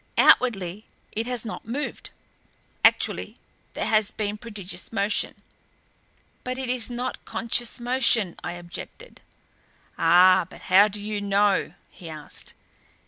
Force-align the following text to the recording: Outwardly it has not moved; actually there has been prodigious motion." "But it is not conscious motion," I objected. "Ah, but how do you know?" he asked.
Outwardly 0.17 0.87
it 1.11 1.27
has 1.27 1.45
not 1.45 1.63
moved; 1.67 2.09
actually 2.83 3.37
there 3.75 3.85
has 3.85 4.09
been 4.09 4.35
prodigious 4.35 4.91
motion." 4.91 5.35
"But 6.43 6.57
it 6.57 6.69
is 6.71 6.89
not 6.89 7.23
conscious 7.23 7.79
motion," 7.79 8.35
I 8.43 8.53
objected. 8.53 9.21
"Ah, 9.99 10.47
but 10.49 10.61
how 10.73 10.87
do 10.87 10.99
you 10.99 11.21
know?" 11.21 11.75
he 11.91 12.09
asked. 12.09 12.55